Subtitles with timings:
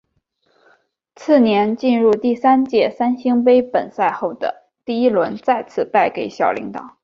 [1.15, 4.33] 次年进入第三届三星杯本赛后
[4.83, 6.97] 第一轮再次败给小林觉。